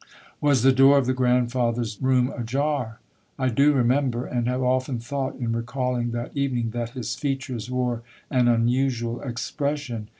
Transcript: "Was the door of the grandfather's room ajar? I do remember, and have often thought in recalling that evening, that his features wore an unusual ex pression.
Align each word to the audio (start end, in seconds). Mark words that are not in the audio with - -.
"Was 0.41 0.63
the 0.63 0.71
door 0.71 0.97
of 0.97 1.05
the 1.05 1.13
grandfather's 1.13 2.01
room 2.01 2.33
ajar? 2.35 2.99
I 3.37 3.49
do 3.49 3.71
remember, 3.71 4.25
and 4.25 4.47
have 4.47 4.63
often 4.63 4.97
thought 4.97 5.35
in 5.35 5.55
recalling 5.55 6.09
that 6.09 6.35
evening, 6.35 6.71
that 6.71 6.89
his 6.97 7.13
features 7.13 7.69
wore 7.69 8.01
an 8.31 8.47
unusual 8.47 9.21
ex 9.23 9.51
pression. 9.51 10.07